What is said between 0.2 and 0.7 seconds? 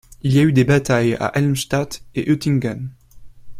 Il y a eu des